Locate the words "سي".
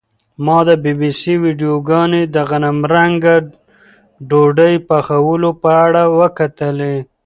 1.19-1.33